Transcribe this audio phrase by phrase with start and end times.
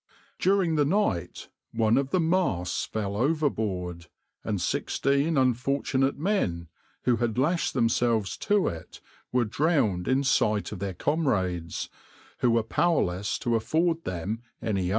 [0.39, 4.07] During the night one of the masts fell overboard,
[4.43, 6.69] and sixteen unfortunate men,
[7.03, 8.99] who had lashed themselves to it,
[9.31, 11.87] were drowned in sight of their comrades,
[12.39, 14.89] who were powerless to afford them any aid.